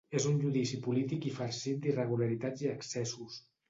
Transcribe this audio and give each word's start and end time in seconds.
És 0.19 0.23
un 0.29 0.37
judici 0.45 0.79
polític 0.85 1.29
i 1.33 1.35
farcit 1.37 1.87
d’irregularitats 1.87 2.69
i 2.69 2.77
excessos. 2.77 3.43